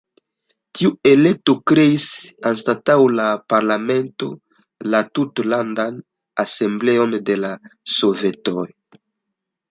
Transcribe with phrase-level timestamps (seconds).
[0.77, 2.05] Tiu elekto kreis
[2.51, 4.29] anstataŭ la parlamento
[4.93, 5.99] la Tutlandan
[6.45, 7.53] Asembleon de la
[7.97, 8.65] Sovetoj.